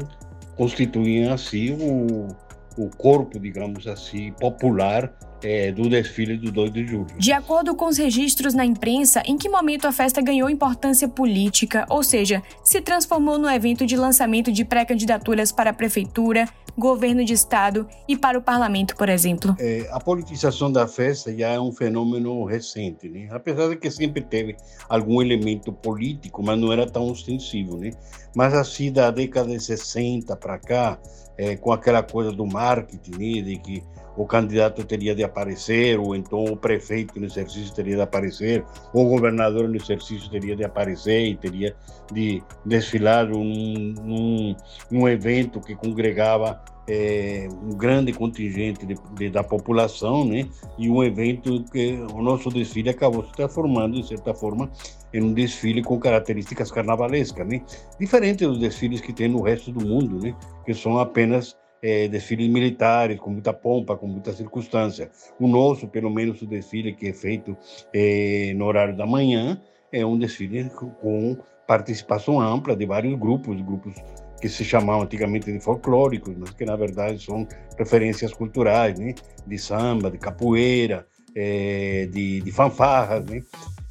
constituíam 0.56 1.34
assim 1.34 1.74
o, 1.74 2.30
o 2.77 2.89
corpo, 2.89 3.39
digamos 3.39 3.88
assim, 3.88 4.32
popular 4.34 5.12
é, 5.44 5.72
do 5.72 5.88
desfile 5.89 6.38
do 6.38 6.51
2 6.51 6.74
de 6.74 6.88
julho. 6.88 7.08
De 7.17 7.32
acordo 7.32 7.75
com 7.75 7.86
os 7.86 7.98
registros 7.98 8.53
na 8.53 8.65
imprensa, 8.65 9.22
em 9.25 9.38
que 9.38 9.48
momento 9.48 9.88
a 9.88 9.91
festa 9.91 10.22
ganhou 10.22 10.50
importância 10.50 11.08
política, 11.08 11.86
ou 11.89 12.03
seja, 12.03 12.41
se 12.63 12.82
transformou 12.82 13.38
no 13.38 13.50
evento 13.50 13.86
de 13.86 13.96
lançamento 13.96 14.51
de 14.51 14.65
pré-candidaturas 14.65 15.51
para 15.51 15.70
a 15.70 15.74
prefeitura, 15.74 16.48
governo 16.77 17.24
de 17.24 17.34
estado 17.34 17.88
e 18.08 18.17
para 18.17 18.38
o 18.38 18.41
parlamento, 18.41 18.96
por 18.96 19.10
exemplo? 19.10 19.55
É, 19.60 19.88
a 19.91 20.00
politização 20.00 20.72
da 20.72 20.88
festa 20.88 21.36
já 21.36 21.50
é 21.50 21.60
um 21.60 21.72
fenômeno 21.72 22.44
recente, 22.46 23.10
né? 23.10 23.27
apesar 23.32 23.70
de 23.70 23.77
que 23.77 23.89
sempre 23.89 24.22
teve 24.22 24.55
algum 24.89 25.22
elemento 25.22 25.72
político, 25.72 26.44
mas 26.44 26.60
não 26.60 26.72
era 26.72 26.86
tão 26.86 27.10
ostensivo. 27.10 27.77
Né? 27.77 27.91
Mas 28.36 28.53
assim, 28.53 28.91
da 28.91 29.10
década 29.12 29.50
de 29.50 29.60
60 29.60 30.36
para 30.36 30.58
cá, 30.58 31.00
é, 31.38 31.55
com 31.55 31.72
aquela 31.72 32.03
coisa 32.03 32.32
do 32.32 32.46
marketing, 32.46 33.12
né? 33.12 33.41
de 33.41 33.58
que 33.58 33.84
o 34.17 34.25
candidato 34.25 34.84
teria 34.86 35.13
de 35.13 35.24
aparecer, 35.24 36.00
ou 36.00 36.15
então 36.15 36.44
o 36.46 36.55
prefeito 36.55 37.20
no 37.20 37.25
exercício 37.25 37.74
teria 37.74 37.96
de 37.96 38.01
aparecer, 38.01 38.63
ou 38.94 39.05
o 39.05 39.10
governador 39.10 39.67
no 39.67 39.75
exercício 39.75 40.29
teria 40.29 40.55
de 40.55 40.63
aparecer 40.63 41.25
e 41.25 41.36
teria 41.36 41.75
de 42.12 42.41
desfilar 42.65 43.27
num, 43.27 43.94
num, 44.01 44.55
num 44.89 45.08
evento 45.08 45.60
que 45.60 45.75
congregava 45.75 46.63
é, 46.88 47.48
um 47.63 47.75
grande 47.75 48.13
contingente 48.13 48.86
de, 48.86 48.96
de, 49.15 49.30
da 49.30 49.44
população, 49.44 50.25
né? 50.25 50.48
E 50.77 50.89
um 50.89 51.04
evento 51.04 51.63
que 51.72 51.94
o 52.13 52.22
nosso 52.22 52.50
desfile 52.50 52.89
acabou 52.89 53.25
se 53.25 53.32
transformando, 53.34 54.00
de 54.00 54.08
certa 54.08 54.34
forma, 54.34 54.70
em 55.13 55.22
um 55.22 55.34
desfile 55.34 55.82
com 55.82 56.00
características 56.00 56.72
carnavalescas, 56.72 57.48
né? 57.48 57.62
Diferente 58.00 58.46
dos 58.46 58.60
desfiles 58.60 59.01
que 59.01 59.13
tem 59.13 59.27
no 59.27 59.42
resto 59.42 59.72
do 59.72 59.86
mundo, 59.86 60.20
né? 60.20 60.36
Que 60.65 60.74
são 60.74 61.00
apenas 61.00 61.56
é, 61.82 62.08
desfiles 62.08 62.50
militares, 62.50 63.20
com 63.20 63.32
muita 63.32 63.54
pompa, 63.54 63.96
com 63.96 64.08
muita 64.08 64.34
circunstância. 64.34 65.10
O 65.39 65.48
nosso, 65.48 65.88
pelo 65.88 66.10
menos 66.10 66.42
o 66.42 66.48
desfile 66.48 66.94
que 66.94 67.08
é 67.08 67.13
feito 67.13 67.58
é, 67.94 68.54
no 68.56 68.65
horário 68.65 68.96
da 68.96 69.06
manhã, 69.06 69.62
é 69.92 70.06
um 70.06 70.18
desfile 70.18 70.70
com 71.01 71.38
participação 71.68 72.39
ampla 72.39 72.75
de 72.75 72.86
vários 72.86 73.18
grupos, 73.18 73.60
grupos 73.62 73.96
que 74.45 74.49
se 74.49 74.63
chamavam 74.63 75.01
antigamente 75.01 75.51
de 75.51 75.59
folclóricos, 75.59 76.35
mas 76.37 76.51
que 76.51 76.65
na 76.65 76.75
verdade 76.75 77.23
são 77.23 77.47
referências 77.79 78.31
culturais, 78.31 78.99
né? 78.99 79.15
de 79.47 79.57
samba, 79.57 80.11
de 80.11 80.19
capoeira, 80.19 81.07
é, 81.35 82.07
de, 82.11 82.41
de 82.41 82.51
fanfarras, 82.51 83.25
né? 83.25 83.41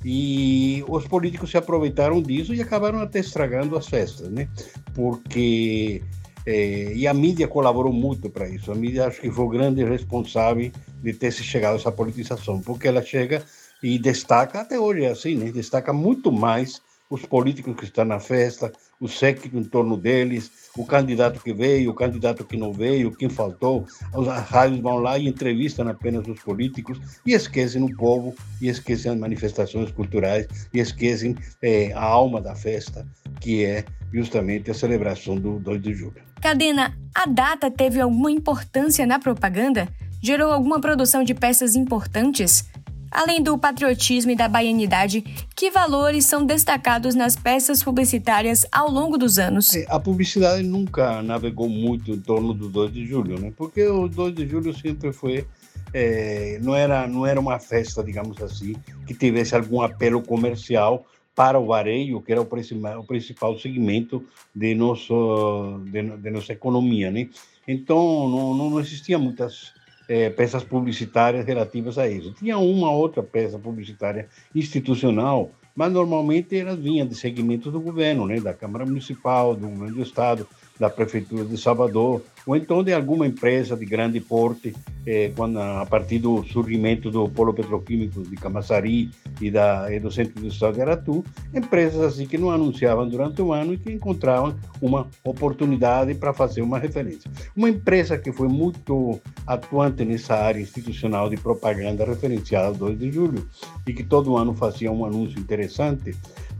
E 0.04 0.84
os 0.86 1.08
políticos 1.08 1.50
se 1.50 1.56
aproveitaram 1.56 2.22
disso 2.22 2.54
e 2.54 2.62
acabaram 2.62 3.00
até 3.00 3.18
estragando 3.18 3.76
as 3.76 3.88
festas, 3.88 4.30
né? 4.30 4.48
Porque 4.94 6.02
é, 6.46 6.92
e 6.94 7.08
a 7.08 7.14
mídia 7.14 7.48
colaborou 7.48 7.92
muito 7.92 8.30
para 8.30 8.48
isso. 8.48 8.70
A 8.70 8.76
mídia 8.76 9.08
acho 9.08 9.20
que 9.20 9.30
foi 9.30 9.44
o 9.44 9.48
grande 9.48 9.82
responsável 9.82 10.70
de 11.02 11.12
ter 11.14 11.32
se 11.32 11.42
chegado 11.42 11.72
a 11.72 11.76
essa 11.76 11.90
politização, 11.90 12.60
porque 12.60 12.86
ela 12.86 13.02
chega 13.02 13.42
e 13.82 13.98
destaca, 13.98 14.60
até 14.60 14.78
hoje 14.78 15.04
é 15.04 15.10
assim, 15.10 15.34
né? 15.34 15.50
destaca 15.50 15.92
muito 15.92 16.30
mais 16.30 16.80
os 17.14 17.24
políticos 17.24 17.76
que 17.76 17.84
estão 17.84 18.04
na 18.04 18.18
festa, 18.18 18.72
o 19.00 19.06
séquito 19.06 19.56
em 19.56 19.62
torno 19.62 19.96
deles, 19.96 20.50
o 20.76 20.84
candidato 20.84 21.40
que 21.40 21.52
veio, 21.52 21.92
o 21.92 21.94
candidato 21.94 22.44
que 22.44 22.56
não 22.56 22.72
veio, 22.72 23.14
quem 23.14 23.28
faltou. 23.28 23.86
As 24.12 24.48
rádios 24.50 24.80
vão 24.80 24.96
lá 24.96 25.16
e 25.16 25.28
entrevistam 25.28 25.86
apenas 25.88 26.26
os 26.26 26.40
políticos 26.40 26.98
e 27.24 27.32
esquecem 27.32 27.84
o 27.84 27.96
povo, 27.96 28.34
e 28.60 28.68
esquecem 28.68 29.12
as 29.12 29.18
manifestações 29.18 29.92
culturais, 29.92 30.68
e 30.74 30.80
esquecem 30.80 31.36
é, 31.62 31.92
a 31.92 32.02
alma 32.02 32.40
da 32.40 32.56
festa, 32.56 33.06
que 33.40 33.64
é 33.64 33.84
justamente 34.12 34.72
a 34.72 34.74
celebração 34.74 35.36
do 35.36 35.60
2 35.60 35.80
de 35.80 35.94
julho. 35.94 36.20
Cadena, 36.40 36.98
a 37.14 37.26
data 37.26 37.70
teve 37.70 38.00
alguma 38.00 38.30
importância 38.30 39.06
na 39.06 39.20
propaganda? 39.20 39.88
Gerou 40.20 40.50
alguma 40.50 40.80
produção 40.80 41.22
de 41.22 41.32
peças 41.32 41.76
importantes? 41.76 42.68
Além 43.14 43.40
do 43.40 43.56
patriotismo 43.56 44.32
e 44.32 44.36
da 44.36 44.48
baianidade, 44.48 45.20
que 45.54 45.70
valores 45.70 46.26
são 46.26 46.44
destacados 46.44 47.14
nas 47.14 47.36
peças 47.36 47.80
publicitárias 47.80 48.66
ao 48.72 48.90
longo 48.90 49.16
dos 49.16 49.38
anos? 49.38 49.72
É, 49.72 49.86
a 49.88 50.00
publicidade 50.00 50.64
nunca 50.64 51.22
navegou 51.22 51.68
muito 51.68 52.10
em 52.10 52.18
torno 52.18 52.52
do 52.52 52.68
2 52.68 52.92
de 52.92 53.06
julho, 53.06 53.38
né? 53.38 53.52
Porque 53.56 53.86
o 53.86 54.08
2 54.08 54.34
de 54.34 54.48
julho 54.48 54.76
sempre 54.76 55.12
foi 55.12 55.46
é, 55.92 56.58
não 56.60 56.74
era 56.74 57.06
não 57.06 57.24
era 57.24 57.38
uma 57.38 57.60
festa, 57.60 58.02
digamos 58.02 58.42
assim, 58.42 58.74
que 59.06 59.14
tivesse 59.14 59.54
algum 59.54 59.80
apelo 59.80 60.20
comercial 60.20 61.06
para 61.36 61.56
o 61.56 61.66
varejo, 61.66 62.20
que 62.20 62.32
era 62.32 62.40
o 62.40 62.46
principal, 62.46 62.98
o 62.98 63.04
principal 63.04 63.56
segmento 63.58 64.24
de, 64.52 64.74
nosso, 64.74 65.80
de, 65.84 66.02
de 66.02 66.30
nossa 66.30 66.52
economia. 66.52 67.12
Né? 67.12 67.28
Então, 67.66 68.28
não, 68.28 68.54
não 68.70 68.80
existiam 68.80 69.20
muitas 69.20 69.72
é, 70.08 70.30
peças 70.30 70.62
publicitárias 70.62 71.46
relativas 71.46 71.98
a 71.98 72.08
isso. 72.08 72.32
Tinha 72.32 72.58
uma 72.58 72.90
outra 72.90 73.22
peça 73.22 73.58
publicitária 73.58 74.28
institucional, 74.54 75.50
mas 75.74 75.92
normalmente 75.92 76.56
elas 76.56 76.78
vinham 76.78 77.06
de 77.06 77.14
segmentos 77.14 77.72
do 77.72 77.80
governo, 77.80 78.26
né? 78.26 78.40
da 78.40 78.54
Câmara 78.54 78.84
Municipal, 78.84 79.54
do 79.54 79.68
governo 79.68 79.96
do 79.96 80.02
Estado, 80.02 80.46
da 80.78 80.90
Prefeitura 80.90 81.44
de 81.44 81.56
Salvador, 81.56 82.22
ou 82.46 82.56
então 82.56 82.82
de 82.82 82.92
alguma 82.92 83.26
empresa 83.26 83.76
de 83.76 83.86
grande 83.86 84.20
porte, 84.20 84.74
eh, 85.06 85.32
quando, 85.36 85.58
a 85.58 85.86
partir 85.86 86.18
do 86.18 86.42
surgimento 86.44 87.10
do 87.10 87.28
polo 87.28 87.54
petroquímico 87.54 88.22
de 88.22 88.36
Camaçari 88.36 89.10
e, 89.40 89.50
da, 89.50 89.92
e 89.92 90.00
do 90.00 90.10
Centro 90.10 90.40
Industrial 90.40 90.72
de 90.72 90.80
Aratu, 90.80 91.24
empresas 91.54 92.00
assim 92.00 92.26
que 92.26 92.36
não 92.36 92.50
anunciavam 92.50 93.08
durante 93.08 93.40
o 93.40 93.52
ano 93.52 93.74
e 93.74 93.78
que 93.78 93.92
encontravam 93.92 94.54
uma 94.80 95.06
oportunidade 95.22 96.14
para 96.14 96.32
fazer 96.32 96.60
uma 96.60 96.78
referência. 96.78 97.30
Uma 97.56 97.70
empresa 97.70 98.18
que 98.18 98.32
foi 98.32 98.48
muito 98.48 99.20
atuante 99.46 100.04
nessa 100.04 100.34
área 100.34 100.60
institucional 100.60 101.30
de 101.30 101.36
propaganda 101.36 102.04
referenciada 102.04 102.66
ao 102.66 102.74
2 102.74 102.98
de 102.98 103.12
julho 103.12 103.48
e 103.86 103.92
que 103.92 104.02
todo 104.02 104.36
ano 104.36 104.54
fazia 104.54 104.90
um 104.90 105.04
anúncio 105.04 105.38
interessante 105.38 106.14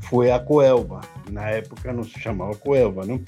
foi 0.08 0.30
a 0.30 0.38
Coelba. 0.38 1.00
Na 1.30 1.50
época 1.50 1.92
não 1.92 2.04
se 2.04 2.18
chamava 2.18 2.54
Coelba, 2.54 3.04
né? 3.04 3.20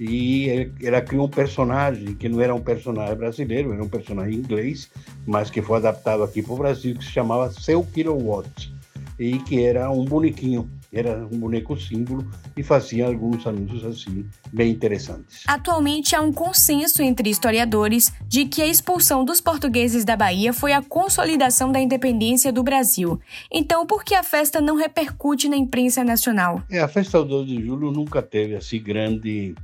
e 0.00 0.70
ela 0.82 1.00
criou 1.00 1.26
um 1.26 1.30
personagem 1.30 2.14
que 2.14 2.28
não 2.28 2.40
era 2.40 2.54
um 2.54 2.60
personagem 2.60 3.14
brasileiro, 3.14 3.72
era 3.72 3.82
um 3.82 3.88
personagem 3.88 4.34
inglês, 4.34 4.90
mas 5.26 5.50
que 5.50 5.62
foi 5.62 5.78
adaptado 5.78 6.22
aqui 6.22 6.42
para 6.42 6.52
o 6.52 6.56
Brasil, 6.56 6.96
que 6.96 7.04
se 7.04 7.10
chamava 7.10 7.50
Seu 7.52 7.84
Kilowatt, 7.84 8.72
e 9.18 9.38
que 9.38 9.62
era 9.62 9.90
um 9.90 10.04
bonequinho, 10.04 10.68
era 10.94 11.26
um 11.26 11.38
boneco 11.38 11.76
símbolo 11.78 12.26
e 12.56 12.62
fazia 12.62 13.06
alguns 13.06 13.46
anúncios 13.46 13.84
assim, 13.84 14.26
bem 14.52 14.70
interessantes. 14.70 15.42
Atualmente 15.46 16.14
há 16.14 16.20
um 16.20 16.32
consenso 16.32 17.02
entre 17.02 17.28
historiadores 17.28 18.12
de 18.26 18.44
que 18.46 18.62
a 18.62 18.66
expulsão 18.66 19.24
dos 19.24 19.40
portugueses 19.40 20.04
da 20.04 20.16
Bahia 20.16 20.52
foi 20.52 20.72
a 20.72 20.82
consolidação 20.82 21.72
da 21.72 21.80
independência 21.80 22.52
do 22.52 22.62
Brasil. 22.62 23.20
Então, 23.50 23.86
por 23.86 24.04
que 24.04 24.14
a 24.14 24.22
festa 24.22 24.60
não 24.60 24.76
repercute 24.76 25.48
na 25.48 25.56
imprensa 25.56 26.04
nacional? 26.04 26.62
É, 26.70 26.80
a 26.80 26.88
festa 26.88 27.18
do 27.18 27.44
2 27.44 27.46
de 27.46 27.66
julho 27.66 27.90
nunca 27.90 28.22
teve 28.22 28.54
assim 28.54 28.80
grande 28.82 29.54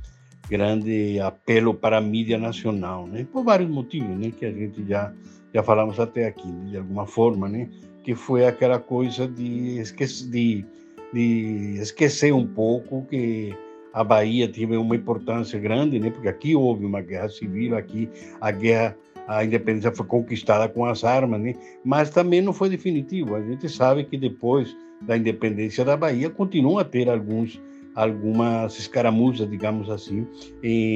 grande 0.49 1.17
apelo 1.21 1.73
para 1.73 1.97
a 1.97 2.01
mídia 2.01 2.37
nacional, 2.37 3.07
né? 3.07 3.25
Por 3.31 3.43
vários 3.43 3.69
motivos, 3.69 4.19
né? 4.19 4.31
Que 4.37 4.45
a 4.45 4.51
gente 4.51 4.85
já 4.85 5.13
já 5.53 5.61
falamos 5.61 5.99
até 5.99 6.27
aqui, 6.27 6.49
de 6.69 6.77
alguma 6.77 7.05
forma, 7.05 7.47
né? 7.47 7.69
Que 8.03 8.15
foi 8.15 8.45
aquela 8.45 8.79
coisa 8.79 9.27
de 9.27 9.79
esquecer, 9.79 10.29
de, 10.29 10.65
de 11.13 11.77
esquecer 11.81 12.33
um 12.33 12.45
pouco 12.45 13.05
que 13.09 13.55
a 13.93 14.03
Bahia 14.03 14.47
teve 14.47 14.77
uma 14.77 14.95
importância 14.95 15.59
grande, 15.59 15.99
né? 15.99 16.09
Porque 16.09 16.27
aqui 16.27 16.55
houve 16.55 16.85
uma 16.85 17.01
guerra 17.01 17.29
civil, 17.29 17.75
aqui 17.75 18.09
a 18.39 18.51
guerra 18.51 18.95
a 19.27 19.45
independência 19.45 19.91
foi 19.91 20.05
conquistada 20.05 20.67
com 20.67 20.85
as 20.85 21.03
armas, 21.03 21.39
né? 21.39 21.55
Mas 21.85 22.09
também 22.09 22.41
não 22.41 22.51
foi 22.51 22.69
definitivo. 22.69 23.35
A 23.35 23.41
gente 23.41 23.69
sabe 23.69 24.03
que 24.03 24.17
depois 24.17 24.75
da 25.01 25.17
independência 25.17 25.85
da 25.85 25.95
Bahia 25.95 26.29
continua 26.29 26.81
a 26.81 26.85
ter 26.85 27.09
alguns 27.09 27.61
algumas 27.93 28.79
escaramuzas, 28.79 29.49
digamos 29.49 29.89
assim, 29.89 30.25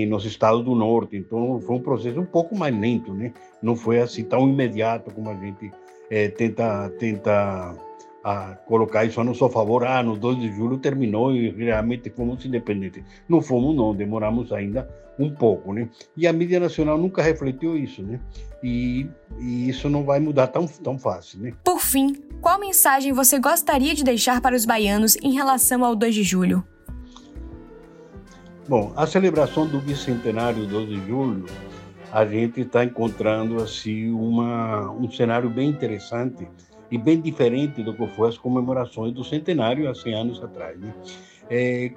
nos 0.07 0.25
estados 0.25 0.63
do 0.63 0.73
norte. 0.73 1.17
Então, 1.17 1.59
foi 1.61 1.75
um 1.75 1.81
processo 1.81 2.19
um 2.19 2.25
pouco 2.25 2.57
mais 2.57 2.73
lento, 2.77 3.13
né? 3.13 3.33
Não 3.61 3.75
foi 3.75 3.99
assim 3.99 4.23
tão 4.23 4.47
imediato 4.47 5.13
como 5.13 5.29
a 5.29 5.35
gente 5.35 5.71
é, 6.09 6.29
tenta, 6.29 6.89
tenta 6.97 7.75
a 8.25 8.55
colocar 8.65 9.05
isso 9.05 9.21
a 9.21 9.23
nosso 9.23 9.47
favor. 9.49 9.85
Ah, 9.85 10.01
no 10.01 10.17
2 10.17 10.39
de 10.39 10.51
julho 10.51 10.79
terminou 10.79 11.31
e 11.31 11.51
realmente 11.51 12.09
fomos 12.09 12.43
independentes. 12.43 13.03
Não 13.29 13.39
fomos, 13.39 13.75
não, 13.75 13.93
demoramos 13.93 14.51
ainda 14.51 14.89
um 15.19 15.29
pouco, 15.29 15.71
né? 15.71 15.87
E 16.17 16.25
a 16.25 16.33
mídia 16.33 16.59
nacional 16.59 16.97
nunca 16.97 17.21
refletiu 17.21 17.77
isso, 17.77 18.01
né? 18.01 18.19
E, 18.63 19.07
e 19.39 19.69
isso 19.69 19.87
não 19.87 20.03
vai 20.03 20.19
mudar 20.19 20.47
tão, 20.47 20.65
tão 20.65 20.97
fácil, 20.97 21.39
né? 21.39 21.53
Por 21.63 21.79
fim, 21.79 22.15
qual 22.41 22.59
mensagem 22.59 23.13
você 23.13 23.37
gostaria 23.37 23.93
de 23.93 24.03
deixar 24.03 24.41
para 24.41 24.55
os 24.55 24.65
baianos 24.65 25.15
em 25.17 25.31
relação 25.31 25.85
ao 25.85 25.95
2 25.95 26.15
de 26.15 26.23
julho? 26.23 26.65
Bom, 28.67 28.91
a 28.95 29.05
celebração 29.05 29.67
do 29.67 29.79
bicentenário 29.79 30.65
12 30.65 30.87
de 30.87 31.07
julho, 31.07 31.45
a 32.11 32.25
gente 32.25 32.61
está 32.61 32.83
encontrando 32.83 33.61
assim 33.61 34.09
uma, 34.09 34.89
um 34.93 35.11
cenário 35.11 35.47
bem 35.47 35.69
interessante 35.69 36.47
e 36.91 36.97
bem 36.97 37.19
diferente 37.19 37.83
do 37.83 37.93
que 37.93 38.07
foi 38.07 38.29
as 38.29 38.37
comemorações 38.37 39.13
do 39.13 39.23
centenário 39.23 39.89
há 39.89 39.95
100 39.95 40.13
anos 40.13 40.43
atrás. 40.43 40.79
Né? 40.79 40.93
É, 41.49 41.91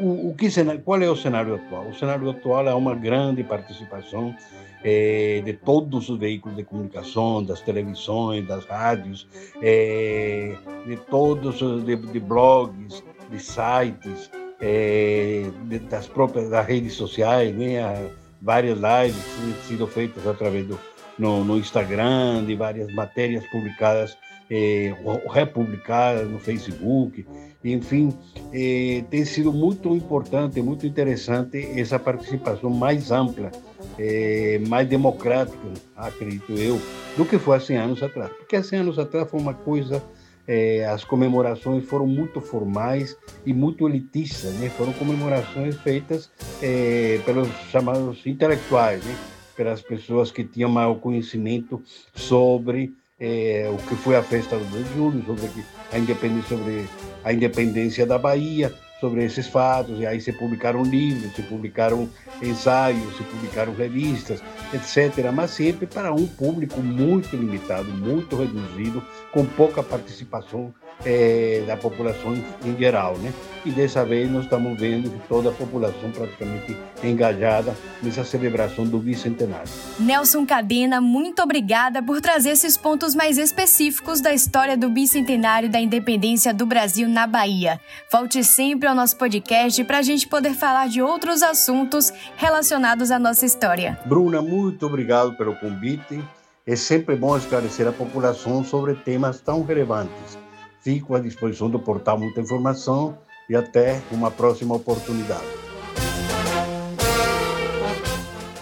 o, 0.00 0.30
o 0.30 0.34
que, 0.34 0.48
qual 0.84 1.00
é 1.02 1.10
o 1.10 1.16
cenário 1.16 1.54
atual? 1.54 1.88
O 1.88 1.94
cenário 1.94 2.28
atual 2.30 2.68
é 2.68 2.74
uma 2.74 2.94
grande 2.94 3.44
participação 3.44 4.34
é, 4.82 5.42
de 5.44 5.52
todos 5.52 6.08
os 6.08 6.18
veículos 6.18 6.56
de 6.56 6.64
comunicação, 6.64 7.42
das 7.42 7.60
televisões, 7.60 8.46
das 8.46 8.64
rádios, 8.64 9.28
é, 9.62 10.54
de 10.86 10.96
todos 10.96 11.58
de, 11.84 11.96
de 11.96 12.20
blogs, 12.20 13.02
de 13.30 13.38
sites, 13.38 14.30
é, 14.60 15.44
das 15.90 16.06
próprias 16.06 16.50
das 16.50 16.66
redes 16.66 16.94
sociais, 16.94 17.54
né? 17.54 18.10
várias 18.40 18.78
lives 18.78 19.22
sido 19.66 19.86
feitas 19.86 20.26
através 20.26 20.66
do 20.66 20.78
no, 21.20 21.44
no 21.44 21.58
Instagram, 21.58 22.44
de 22.46 22.54
várias 22.54 22.92
matérias 22.92 23.46
publicadas, 23.48 24.16
é, 24.50 24.94
republicadas 25.30 26.28
no 26.28 26.38
Facebook, 26.38 27.24
enfim, 27.62 28.12
é, 28.52 29.04
tem 29.10 29.24
sido 29.24 29.52
muito 29.52 29.94
importante, 29.94 30.60
muito 30.62 30.86
interessante 30.86 31.58
essa 31.78 31.98
participação 31.98 32.70
mais 32.70 33.12
ampla, 33.12 33.50
é, 33.98 34.58
mais 34.66 34.88
democrática, 34.88 35.68
acredito 35.94 36.52
eu, 36.52 36.80
do 37.16 37.26
que 37.26 37.38
foi 37.38 37.58
há 37.58 37.60
100 37.60 37.76
anos 37.76 38.02
atrás. 38.02 38.32
Porque 38.32 38.56
há 38.56 38.62
100 38.62 38.78
anos 38.80 38.98
atrás 38.98 39.30
foi 39.30 39.38
uma 39.38 39.54
coisa 39.54 40.02
é, 40.48 40.84
as 40.86 41.04
comemorações 41.04 41.84
foram 41.84 42.08
muito 42.08 42.40
formais 42.40 43.16
e 43.46 43.54
muito 43.54 43.88
elitistas, 43.88 44.52
né? 44.54 44.68
Foram 44.70 44.92
comemorações 44.94 45.76
feitas 45.76 46.28
é, 46.60 47.20
pelos 47.24 47.46
chamados 47.70 48.26
intelectuais, 48.26 49.04
né? 49.04 49.14
Pelas 49.60 49.82
pessoas 49.82 50.32
que 50.32 50.42
tinham 50.42 50.70
maior 50.70 50.94
conhecimento 50.94 51.82
sobre 52.14 52.94
é, 53.18 53.70
o 53.70 53.76
que 53.76 53.94
foi 53.94 54.16
a 54.16 54.22
festa 54.22 54.56
do 54.56 54.64
2 54.64 54.88
de 54.88 54.94
julho, 54.94 55.22
sobre 55.26 55.50
a 55.92 55.98
independência, 55.98 56.56
sobre 56.56 56.88
a 57.22 57.30
independência 57.30 58.06
da 58.06 58.16
Bahia, 58.16 58.72
sobre 58.98 59.22
esses 59.22 59.46
fatos, 59.46 60.00
e 60.00 60.06
aí 60.06 60.18
se 60.18 60.32
publicaram 60.32 60.82
livros, 60.82 61.36
se 61.36 61.42
publicaram 61.42 62.08
ensaios, 62.42 63.14
se 63.18 63.22
publicaram 63.22 63.74
revistas, 63.74 64.42
etc. 64.72 65.30
Mas 65.30 65.50
sempre 65.50 65.86
para 65.86 66.10
um 66.10 66.26
público 66.26 66.80
muito 66.80 67.36
limitado, 67.36 67.90
muito 67.90 68.36
reduzido, 68.36 69.02
com 69.30 69.44
pouca 69.44 69.82
participação 69.82 70.72
é, 71.04 71.62
da 71.66 71.76
população 71.76 72.34
em 72.64 72.76
geral, 72.76 73.16
né? 73.18 73.32
E 73.64 73.70
dessa 73.70 74.04
vez 74.04 74.30
nós 74.30 74.44
estamos 74.44 74.78
vendo 74.78 75.12
toda 75.28 75.50
a 75.50 75.52
população 75.52 76.10
praticamente 76.10 76.76
engajada 77.04 77.76
nessa 78.02 78.24
celebração 78.24 78.86
do 78.86 78.98
bicentenário. 78.98 79.68
Nelson 79.98 80.46
Cadena, 80.46 81.00
muito 81.00 81.42
obrigada 81.42 82.02
por 82.02 82.20
trazer 82.20 82.50
esses 82.50 82.76
pontos 82.76 83.14
mais 83.14 83.36
específicos 83.36 84.20
da 84.20 84.32
história 84.32 84.76
do 84.76 84.88
bicentenário 84.88 85.68
da 85.68 85.78
independência 85.78 86.54
do 86.54 86.64
Brasil 86.64 87.08
na 87.08 87.26
Bahia. 87.26 87.78
Volte 88.10 88.42
sempre 88.42 88.88
ao 88.88 88.94
nosso 88.94 89.16
podcast 89.16 89.84
para 89.84 89.98
a 89.98 90.02
gente 90.02 90.26
poder 90.26 90.54
falar 90.54 90.88
de 90.88 91.02
outros 91.02 91.42
assuntos 91.42 92.10
relacionados 92.36 93.10
à 93.10 93.18
nossa 93.18 93.44
história. 93.44 93.98
Bruna, 94.06 94.40
muito 94.40 94.86
obrigado 94.86 95.34
pelo 95.34 95.54
convite. 95.56 96.22
É 96.66 96.76
sempre 96.76 97.16
bom 97.16 97.36
esclarecer 97.36 97.86
a 97.86 97.92
população 97.92 98.64
sobre 98.64 98.94
temas 98.94 99.40
tão 99.40 99.62
relevantes 99.62 100.38
Fico 100.80 101.14
à 101.14 101.20
disposição 101.20 101.68
do 101.68 101.78
portal 101.78 102.18
Muita 102.18 102.40
Informação 102.40 103.18
e 103.48 103.54
até 103.54 104.00
uma 104.10 104.30
próxima 104.30 104.74
oportunidade. 104.74 105.44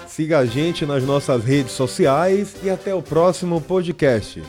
Siga 0.06 0.38
a 0.38 0.44
gente 0.44 0.84
nas 0.84 1.04
nossas 1.04 1.44
redes 1.44 1.72
sociais 1.72 2.56
e 2.62 2.68
até 2.68 2.92
o 2.92 3.00
próximo 3.00 3.60
podcast. 3.60 4.42